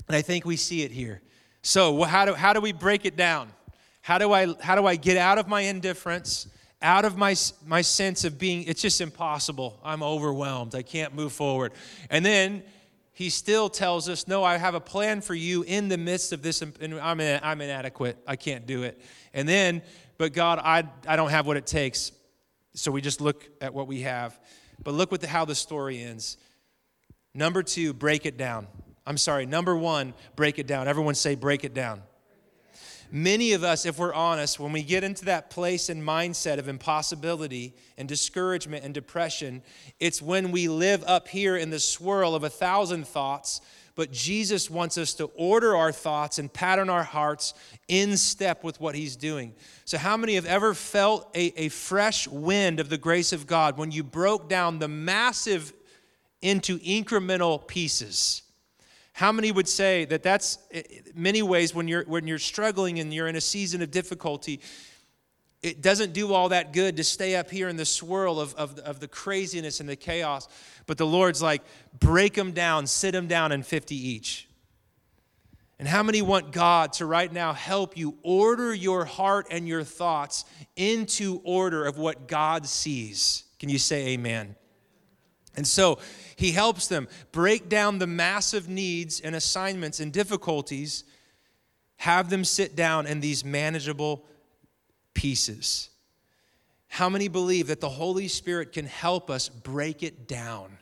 [0.08, 1.22] And I think we see it here.
[1.62, 3.50] So, how do, how do we break it down?
[4.02, 6.48] How do, I, how do I get out of my indifference,
[6.82, 7.36] out of my,
[7.66, 9.80] my sense of being, it's just impossible.
[9.82, 10.76] I'm overwhelmed.
[10.76, 11.72] I can't move forward.
[12.10, 12.63] And then
[13.13, 16.41] he still tells us, No, I have a plan for you in the midst of
[16.41, 16.62] this.
[16.62, 18.17] And I'm, in, I'm inadequate.
[18.28, 18.99] I can't do it.
[19.34, 19.84] And then,
[20.17, 22.12] but God, I, I don't have what it takes.
[22.73, 24.39] So we just look at what we have.
[24.84, 26.38] But look what the, how the story ends.
[27.36, 28.67] Number two, break it down.
[29.06, 30.88] I'm sorry, number one, break it down.
[30.88, 32.02] Everyone say, break it down.
[33.15, 36.67] Many of us, if we're honest, when we get into that place and mindset of
[36.67, 39.62] impossibility and discouragement and depression,
[39.99, 43.62] it's when we live up here in the swirl of a thousand thoughts.
[43.93, 47.54] But Jesus wants us to order our thoughts and pattern our hearts
[47.88, 49.54] in step with what He's doing.
[49.86, 53.78] So, how many have ever felt a, a fresh wind of the grace of God
[53.78, 55.71] when you broke down the massive
[56.41, 58.41] into incremental pieces?
[59.13, 60.58] How many would say that that's
[61.13, 64.60] many ways when you're when you're struggling and you're in a season of difficulty,
[65.62, 68.78] it doesn't do all that good to stay up here in the swirl of, of,
[68.80, 70.47] of the craziness and the chaos.
[70.88, 71.62] But the Lord's like,
[71.99, 74.49] break them down, sit them down in 50 each.
[75.80, 79.84] And how many want God to right now help you order your heart and your
[79.84, 80.45] thoughts
[80.76, 83.43] into order of what God sees?
[83.60, 84.56] Can you say amen?
[85.56, 86.00] And so
[86.36, 91.04] he helps them break down the massive needs and assignments and difficulties,
[91.98, 94.26] have them sit down in these manageable
[95.13, 95.89] pieces.
[96.88, 100.78] How many believe that the Holy Spirit can help us break it down?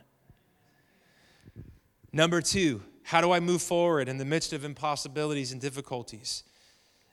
[2.12, 6.44] Number two, how do I move forward in the midst of impossibilities and difficulties?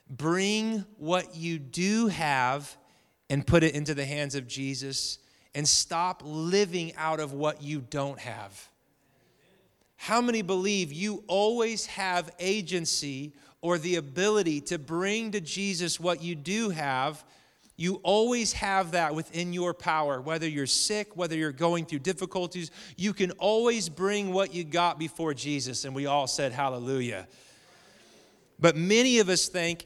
[0.09, 2.75] Bring what you do have
[3.29, 5.19] and put it into the hands of Jesus
[5.55, 8.67] and stop living out of what you don't have.
[9.97, 16.23] How many believe you always have agency or the ability to bring to Jesus what
[16.23, 17.23] you do have?
[17.75, 20.21] You always have that within your power.
[20.21, 24.99] Whether you're sick, whether you're going through difficulties, you can always bring what you got
[24.99, 25.85] before Jesus.
[25.85, 27.27] And we all said, Hallelujah.
[28.59, 29.85] But many of us think,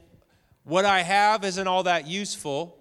[0.64, 2.78] what I have isn't all that useful.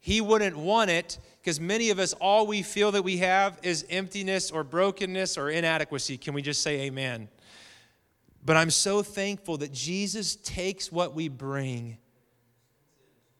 [0.00, 3.86] He wouldn't want it because many of us, all we feel that we have is
[3.88, 6.18] emptiness or brokenness or inadequacy.
[6.18, 7.28] Can we just say amen?
[8.44, 11.98] But I'm so thankful that Jesus takes what we bring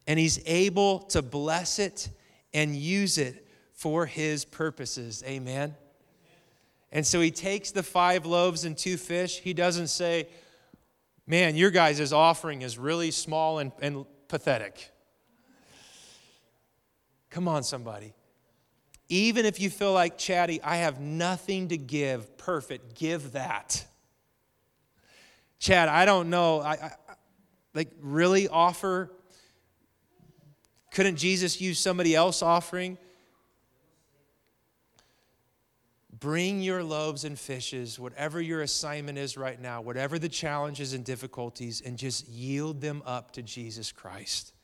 [0.07, 2.09] and he's able to bless it
[2.55, 5.25] and use it for his purposes.
[5.27, 5.75] Amen.
[6.93, 9.41] And so he takes the five loaves and two fish.
[9.41, 10.29] He doesn't say,
[11.27, 14.93] Man, your guys' offering is really small and, and pathetic.
[17.37, 18.15] Come on, somebody.
[19.11, 23.85] Even if you feel like, Chatty, I have nothing to give, perfect, give that.
[25.59, 26.63] Chad, I don't know.
[26.63, 26.93] I, I
[27.75, 29.11] like really offer.
[30.93, 32.97] Couldn't Jesus use somebody else offering?
[36.19, 41.05] Bring your loaves and fishes, whatever your assignment is right now, whatever the challenges and
[41.05, 44.55] difficulties, and just yield them up to Jesus Christ.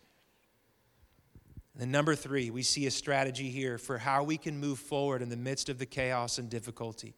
[1.78, 5.30] And number three, we see a strategy here for how we can move forward in
[5.30, 7.14] the midst of the chaos and difficulty.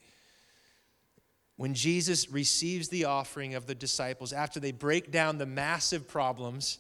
[1.57, 6.79] When Jesus receives the offering of the disciples, after they break down the massive problems,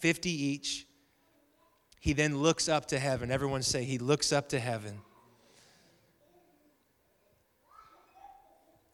[0.00, 0.86] 50 each,
[2.00, 3.30] he then looks up to heaven.
[3.30, 5.00] Everyone say, He looks up to heaven.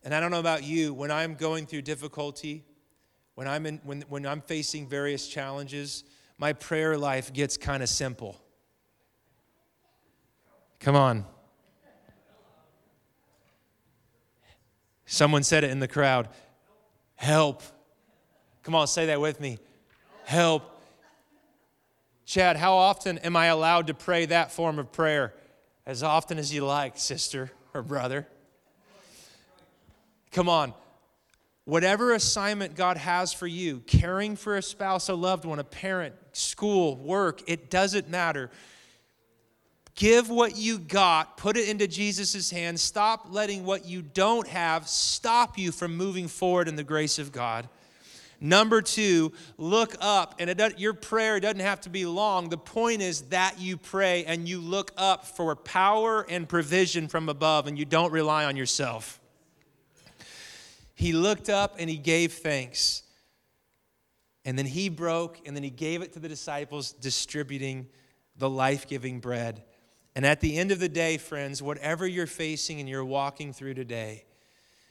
[0.04, 2.64] And I don't know about you, when I'm going through difficulty,
[3.34, 6.04] when I'm, in, when, when I'm facing various challenges,
[6.40, 8.40] my prayer life gets kind of simple.
[10.80, 11.26] Come on.
[15.04, 16.28] Someone said it in the crowd
[17.16, 17.62] help.
[18.62, 19.58] Come on, say that with me.
[20.24, 20.80] Help.
[22.24, 25.34] Chad, how often am I allowed to pray that form of prayer?
[25.84, 28.26] As often as you like, sister or brother.
[30.32, 30.72] Come on.
[31.70, 36.16] Whatever assignment God has for you, caring for a spouse, a loved one, a parent,
[36.32, 38.50] school, work, it doesn't matter.
[39.94, 42.82] Give what you got, put it into Jesus' hands.
[42.82, 47.30] Stop letting what you don't have stop you from moving forward in the grace of
[47.30, 47.68] God.
[48.40, 50.34] Number two, look up.
[50.40, 52.48] And your prayer doesn't have to be long.
[52.48, 57.28] The point is that you pray and you look up for power and provision from
[57.28, 59.19] above and you don't rely on yourself.
[61.00, 63.04] He looked up and he gave thanks.
[64.44, 67.88] And then he broke and then he gave it to the disciples, distributing
[68.36, 69.62] the life giving bread.
[70.14, 73.74] And at the end of the day, friends, whatever you're facing and you're walking through
[73.74, 74.26] today,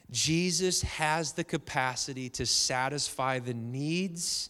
[0.10, 4.50] Jesus has the capacity to satisfy the needs.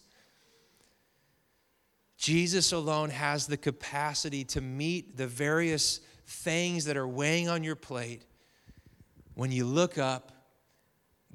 [2.16, 7.76] Jesus alone has the capacity to meet the various things that are weighing on your
[7.76, 8.24] plate
[9.34, 10.39] when you look up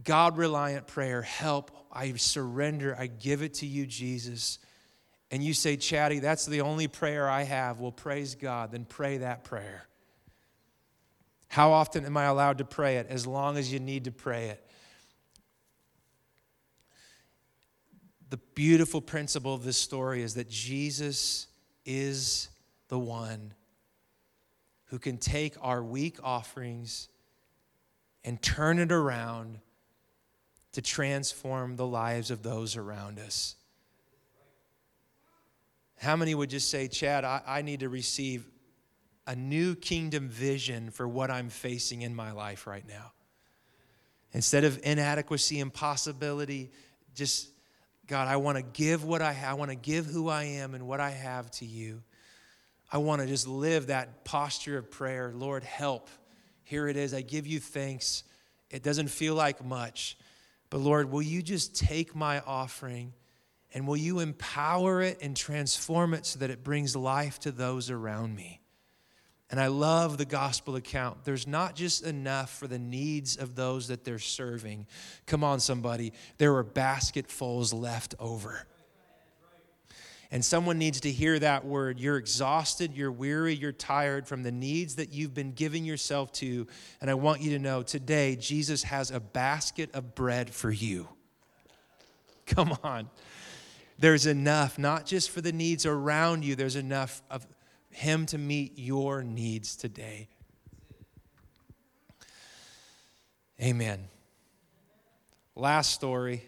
[0.03, 4.59] God reliant prayer, help, I surrender, I give it to you, Jesus.
[5.31, 7.79] And you say, Chatty, that's the only prayer I have.
[7.79, 8.71] Well, praise God.
[8.71, 9.87] Then pray that prayer.
[11.47, 13.07] How often am I allowed to pray it?
[13.09, 14.61] As long as you need to pray it.
[18.29, 21.47] The beautiful principle of this story is that Jesus
[21.85, 22.49] is
[22.89, 23.53] the one
[24.85, 27.07] who can take our weak offerings
[28.23, 29.59] and turn it around
[30.75, 33.55] to transform the lives of those around us.
[35.97, 38.45] How many would just say, Chad, I, I need to receive
[39.25, 43.13] a new kingdom vision for what I'm facing in my life right now?
[44.33, 46.71] Instead of inadequacy, impossibility,
[47.15, 47.49] just,
[48.05, 49.51] God, I want to give what I have.
[49.51, 52.03] I want to give who I am and what I have to you.
[52.91, 55.31] I want to just live that posture of prayer.
[55.33, 56.09] Lord, help.
[56.65, 57.13] Here it is.
[57.13, 58.25] I give you thanks.
[58.69, 60.17] It doesn't feel like much,
[60.69, 63.13] but Lord, will you just take my offering
[63.73, 67.89] and will you empower it and transform it so that it brings life to those
[67.89, 68.61] around me?
[69.51, 71.23] And I love the gospel account.
[71.23, 74.87] There's not just enough for the needs of those that they're serving.
[75.27, 76.13] Come on, somebody.
[76.39, 78.65] There are basketfuls left over.
[80.35, 81.97] And someone needs to hear that word.
[81.97, 86.67] You're exhausted, you're weary, you're tired from the needs that you've been giving yourself to.
[86.99, 91.07] And I want you to know today, Jesus has a basket of bread for you.
[92.47, 93.09] Come on.
[93.97, 97.47] There's enough, not just for the needs around you, there's enough of
[97.89, 100.27] Him to meet your needs today.
[103.61, 104.09] Amen.
[105.55, 106.43] Last story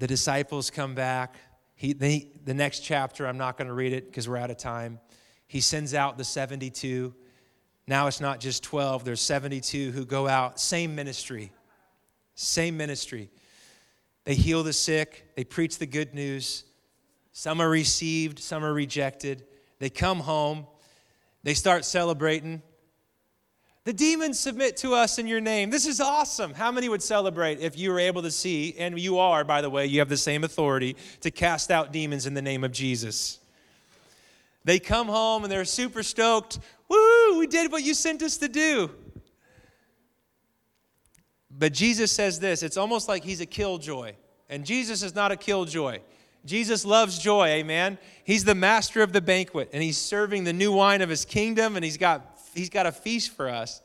[0.00, 1.36] the disciples come back.
[1.76, 4.56] He, the, the next chapter, I'm not going to read it because we're out of
[4.56, 4.98] time.
[5.46, 7.14] He sends out the 72.
[7.86, 10.58] Now it's not just 12, there's 72 who go out.
[10.58, 11.52] Same ministry.
[12.34, 13.30] Same ministry.
[14.24, 16.64] They heal the sick, they preach the good news.
[17.32, 19.44] Some are received, some are rejected.
[19.80, 20.66] They come home,
[21.42, 22.62] they start celebrating.
[23.90, 25.68] The demons submit to us in your name.
[25.68, 26.54] This is awesome.
[26.54, 29.68] How many would celebrate if you were able to see, and you are, by the
[29.68, 33.40] way, you have the same authority to cast out demons in the name of Jesus?
[34.64, 36.60] They come home and they're super stoked.
[36.88, 38.92] Woo, we did what you sent us to do.
[41.50, 44.12] But Jesus says this it's almost like he's a killjoy.
[44.48, 45.98] And Jesus is not a killjoy.
[46.44, 47.98] Jesus loves joy, amen.
[48.22, 51.74] He's the master of the banquet, and he's serving the new wine of his kingdom,
[51.74, 53.82] and he's got, he's got a feast for us.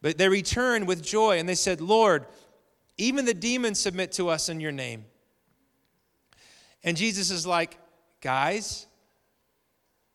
[0.00, 2.26] But they returned with joy, and they said, Lord,
[2.96, 5.04] even the demons submit to us in your name.
[6.84, 7.76] And Jesus is like,
[8.20, 8.86] guys,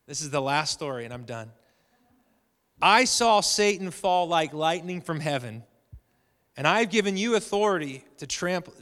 [0.08, 1.52] this is the last story, and I'm done.
[2.82, 5.64] I saw Satan fall like lightning from heaven.
[6.56, 8.74] And I've given you authority to trample,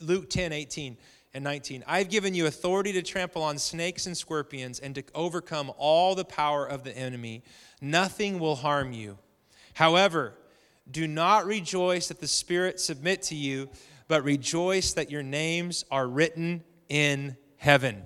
[0.00, 0.96] Luke 10, 18
[1.34, 1.84] and 19.
[1.86, 6.24] I've given you authority to trample on snakes and scorpions and to overcome all the
[6.24, 7.42] power of the enemy.
[7.80, 9.18] Nothing will harm you.
[9.74, 10.34] However,
[10.90, 13.68] do not rejoice that the Spirit submit to you,
[14.08, 18.04] but rejoice that your names are written in heaven.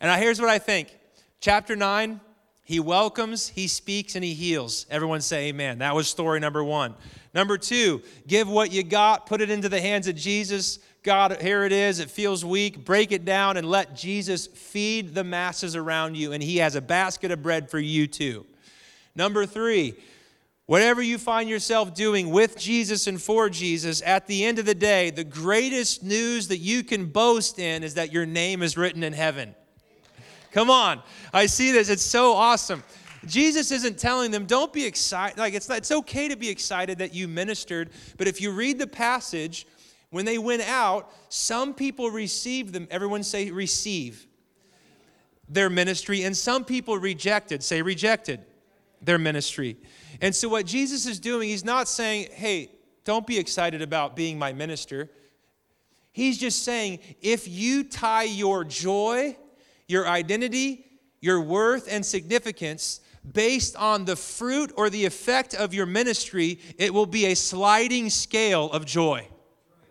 [0.00, 0.96] And here's what I think.
[1.40, 2.20] Chapter 9,
[2.64, 4.86] he welcomes, he speaks, and he heals.
[4.90, 5.78] Everyone say amen.
[5.78, 6.94] That was story number one.
[7.32, 10.80] Number two, give what you got, put it into the hands of Jesus.
[11.02, 12.00] God, here it is.
[12.00, 12.84] It feels weak.
[12.84, 16.32] Break it down and let Jesus feed the masses around you.
[16.32, 18.46] And He has a basket of bread for you too.
[19.16, 19.94] Number three,
[20.66, 24.74] whatever you find yourself doing with Jesus and for Jesus, at the end of the
[24.74, 29.02] day, the greatest news that you can boast in is that your name is written
[29.02, 29.54] in heaven.
[30.52, 31.02] Come on.
[31.32, 31.88] I see this.
[31.88, 32.84] It's so awesome.
[33.26, 35.38] Jesus isn't telling them, don't be excited.
[35.38, 38.86] Like, it's, it's okay to be excited that you ministered, but if you read the
[38.86, 39.66] passage,
[40.10, 42.86] when they went out, some people received them.
[42.90, 44.26] Everyone say, receive
[45.48, 47.62] their ministry, and some people rejected.
[47.62, 48.44] Say, rejected
[49.06, 49.76] their ministry.
[50.20, 52.70] And so, what Jesus is doing, he's not saying, hey,
[53.04, 55.08] don't be excited about being my minister.
[56.12, 59.36] He's just saying, if you tie your joy,
[59.86, 60.84] your identity,
[61.20, 63.00] your worth, and significance
[63.32, 68.08] based on the fruit or the effect of your ministry, it will be a sliding
[68.08, 69.26] scale of joy.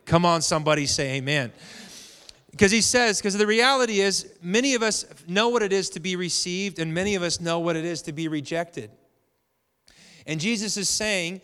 [0.05, 1.51] Come on, somebody say amen.
[2.51, 5.99] Because he says, because the reality is, many of us know what it is to
[5.99, 8.89] be received, and many of us know what it is to be rejected.
[10.25, 11.41] And Jesus is saying,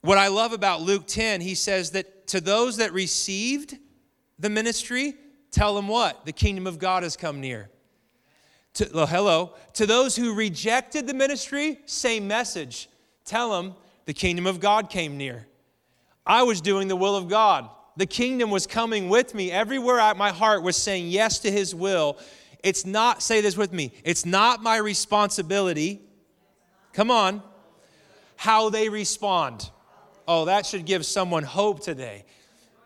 [0.00, 3.76] what I love about Luke 10, he says that to those that received
[4.38, 5.14] the ministry,
[5.50, 6.24] tell them what?
[6.24, 7.68] The kingdom of God has come near.
[8.74, 9.54] To, well, hello.
[9.74, 12.88] To those who rejected the ministry, same message.
[13.24, 15.46] Tell them the kingdom of God came near.
[16.24, 17.68] I was doing the will of God.
[17.96, 19.50] The kingdom was coming with me.
[19.50, 22.18] Everywhere I, my heart was saying yes to his will.
[22.62, 26.02] It's not, say this with me, it's not my responsibility.
[26.92, 27.42] Come on.
[28.38, 29.68] How they respond.
[30.28, 32.24] Oh, that should give someone hope today.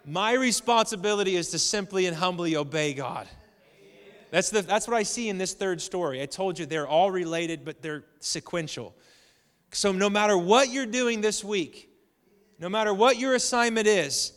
[0.06, 3.28] My responsibility is to simply and humbly obey God.
[4.30, 6.22] That's, the, that's what I see in this third story.
[6.22, 8.96] I told you they're all related, but they're sequential.
[9.72, 11.90] So, no matter what you're doing this week,
[12.58, 14.32] no matter what your assignment is,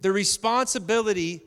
[0.00, 1.42] the responsibility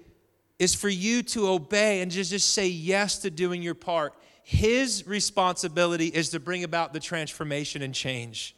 [0.60, 4.14] is for you to obey and just, just say yes to doing your part.
[4.50, 8.56] His responsibility is to bring about the transformation and change.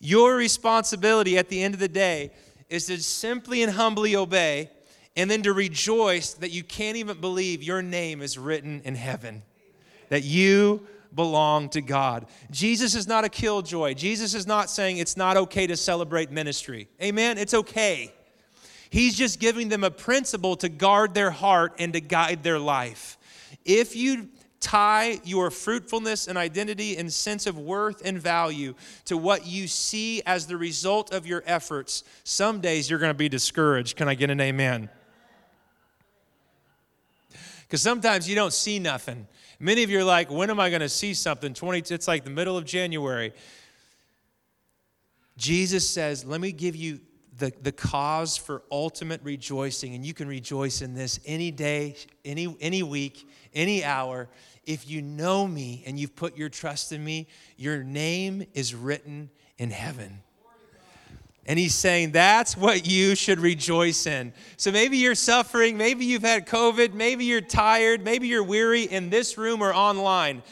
[0.00, 2.32] Your responsibility at the end of the day
[2.68, 4.70] is to simply and humbly obey
[5.16, 9.44] and then to rejoice that you can't even believe your name is written in heaven,
[10.08, 10.84] that you
[11.14, 12.26] belong to God.
[12.50, 13.94] Jesus is not a killjoy.
[13.94, 16.88] Jesus is not saying it's not okay to celebrate ministry.
[17.00, 17.38] Amen?
[17.38, 18.12] It's okay.
[18.90, 23.16] He's just giving them a principle to guard their heart and to guide their life.
[23.64, 24.30] If you
[24.64, 30.22] tie your fruitfulness and identity and sense of worth and value to what you see
[30.24, 33.94] as the result of your efforts, some days you're going to be discouraged.
[33.96, 34.88] Can I get an amen?
[37.60, 39.26] Because sometimes you don't see nothing.
[39.60, 41.52] Many of you are like, when am I going to see something?
[41.52, 43.34] 20, it's like the middle of January.
[45.36, 47.00] Jesus says, let me give you
[47.38, 52.56] the, the cause for ultimate rejoicing, and you can rejoice in this any day, any,
[52.60, 54.28] any week, any hour.
[54.64, 59.30] If you know me and you've put your trust in me, your name is written
[59.58, 60.20] in heaven.
[61.46, 64.32] And he's saying that's what you should rejoice in.
[64.56, 69.10] So maybe you're suffering, maybe you've had COVID, maybe you're tired, maybe you're weary in
[69.10, 70.42] this room or online.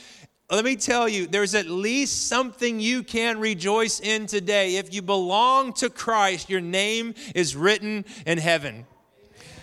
[0.51, 4.77] Let me tell you, there's at least something you can rejoice in today.
[4.77, 8.85] If you belong to Christ, your name is written in heaven.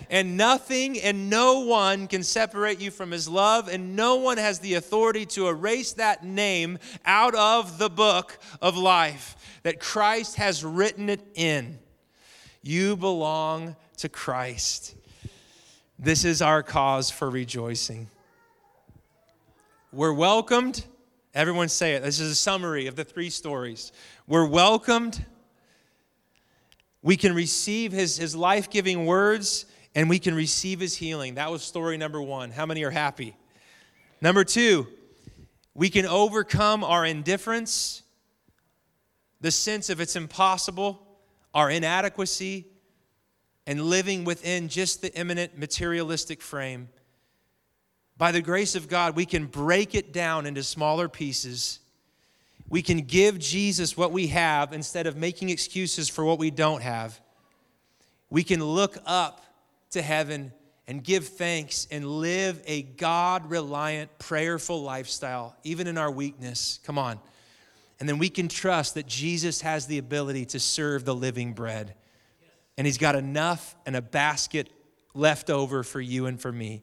[0.10, 4.60] And nothing and no one can separate you from his love, and no one has
[4.60, 10.66] the authority to erase that name out of the book of life that Christ has
[10.66, 11.78] written it in.
[12.64, 14.96] You belong to Christ.
[16.00, 18.08] This is our cause for rejoicing.
[19.92, 20.86] We're welcomed.
[21.34, 22.04] Everyone say it.
[22.04, 23.92] This is a summary of the three stories.
[24.28, 25.24] We're welcomed.
[27.02, 31.36] We can receive his, his life giving words and we can receive his healing.
[31.36, 32.52] That was story number one.
[32.52, 33.36] How many are happy?
[34.22, 34.88] Number two,
[35.74, 38.04] we can overcome our indifference,
[39.42, 41.02] the sense of it's impossible,
[41.54, 42.68] our inadequacy,
[43.66, 46.90] and living within just the immanent materialistic frame.
[48.18, 51.80] By the grace of God, we can break it down into smaller pieces.
[52.68, 56.82] We can give Jesus what we have instead of making excuses for what we don't
[56.82, 57.20] have.
[58.30, 59.46] We can look up
[59.92, 60.54] to heaven
[60.88, 66.80] and give thanks and live a God reliant, prayerful lifestyle, even in our weakness.
[66.84, 67.20] Come on.
[68.00, 71.96] And then we can trust that Jesus has the ability to serve the living bread.
[72.78, 74.70] And he's got enough and a basket
[75.14, 76.82] left over for you and for me.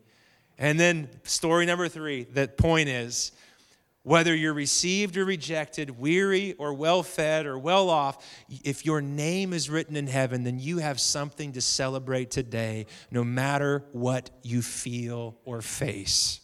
[0.58, 3.32] And then, story number three, the point is
[4.06, 8.24] whether you're received or rejected, weary or well fed or well off,
[8.62, 13.24] if your name is written in heaven, then you have something to celebrate today, no
[13.24, 16.38] matter what you feel or face.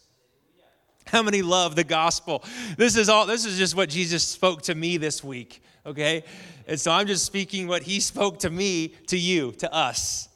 [1.05, 2.43] How many love the gospel?
[2.75, 6.25] This is all this is just what Jesus spoke to me this week, okay?
[6.67, 10.27] And so I'm just speaking what he spoke to me, to you, to us.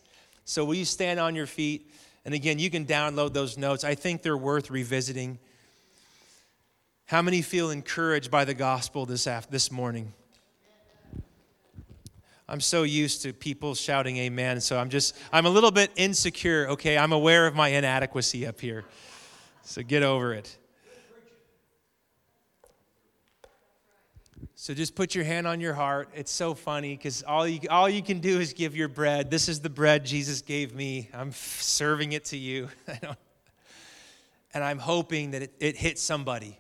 [0.46, 1.92] So will you stand on your feet?
[2.24, 3.84] And again, you can download those notes.
[3.84, 5.40] I think they're worth revisiting.
[7.08, 10.12] How many feel encouraged by the gospel this, after, this morning?
[12.50, 16.68] I'm so used to people shouting amen, so I'm just, I'm a little bit insecure,
[16.72, 16.98] okay?
[16.98, 18.84] I'm aware of my inadequacy up here.
[19.64, 20.58] So get over it.
[24.56, 26.10] So just put your hand on your heart.
[26.14, 29.32] It's so funny because all you, all you can do is give your bread.
[29.32, 31.10] This is the bread Jesus gave me.
[31.14, 32.68] I'm serving it to you.
[34.54, 36.60] and I'm hoping that it, it hits somebody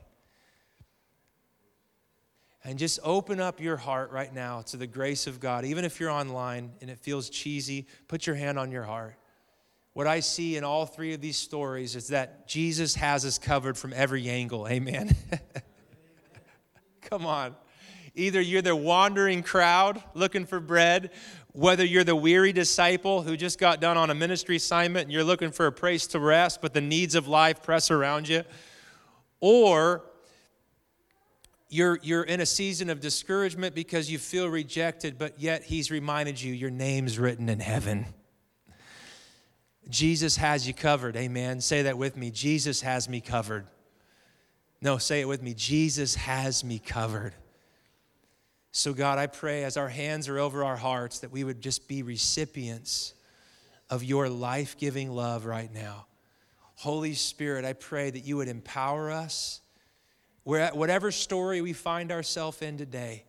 [2.67, 5.63] and just open up your heart right now to the grace of God.
[5.63, 9.15] Even if you're online and it feels cheesy, put your hand on your heart.
[9.93, 13.77] What I see in all three of these stories is that Jesus has us covered
[13.77, 14.67] from every angle.
[14.67, 15.15] Amen.
[17.03, 17.55] Come on.
[18.15, 21.11] Either you're the wandering crowd looking for bread,
[21.53, 25.23] whether you're the weary disciple who just got done on a ministry assignment and you're
[25.23, 28.43] looking for a place to rest, but the needs of life press around you,
[29.39, 30.03] or
[31.69, 36.41] you're, you're in a season of discouragement because you feel rejected, but yet He's reminded
[36.41, 38.05] you your name's written in heaven.
[39.89, 41.15] Jesus has you covered.
[41.15, 41.61] Amen.
[41.61, 42.31] Say that with me.
[42.31, 43.65] Jesus has me covered.
[44.81, 45.53] No, say it with me.
[45.53, 47.33] Jesus has me covered.
[48.71, 51.87] So, God, I pray as our hands are over our hearts that we would just
[51.87, 53.13] be recipients
[53.89, 56.05] of your life giving love right now.
[56.75, 59.61] Holy Spirit, I pray that you would empower us
[60.47, 63.25] whatever story we find ourselves in today,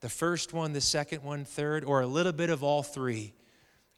[0.00, 3.32] the first one, the second one, third, or a little bit of all three,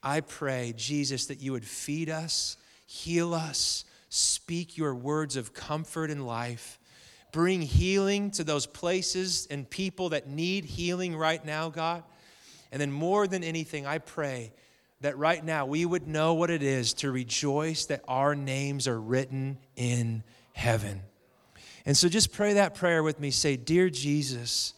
[0.04, 2.56] I pray, Jesus, that you would feed us,
[2.86, 6.78] heal us, speak your words of comfort and life,
[7.32, 12.04] bring healing to those places and people that need healing right now, God.
[12.70, 14.52] And then, more than anything, I pray
[15.00, 19.00] that right now we would know what it is to rejoice that our names are
[19.00, 21.02] written in heaven.
[21.86, 23.30] And so just pray that prayer with me.
[23.30, 24.74] Say, Dear Jesus,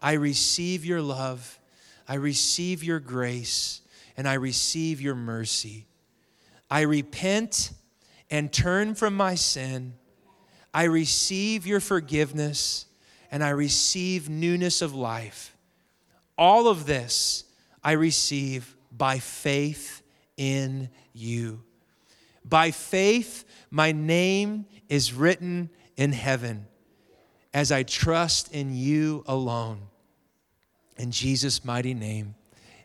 [0.00, 1.58] I receive your love,
[2.06, 3.80] I receive your grace,
[4.16, 5.86] and I receive your mercy.
[6.70, 7.72] I repent
[8.30, 9.94] and turn from my sin.
[10.72, 12.86] I receive your forgiveness
[13.30, 15.56] and I receive newness of life.
[16.36, 17.44] All of this
[17.82, 20.02] I receive by faith
[20.36, 21.62] in you.
[22.44, 26.66] By faith, my name is written in heaven
[27.52, 29.82] as I trust in you alone.
[30.96, 32.34] In Jesus' mighty name,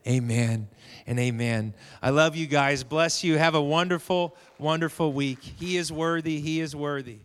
[0.07, 0.67] amen
[1.05, 1.73] and amen.
[2.01, 2.83] I love you guys.
[2.83, 3.37] Bless you.
[3.37, 5.39] Have a wonderful, wonderful week.
[5.41, 6.39] He is worthy.
[6.39, 7.19] He is worthy.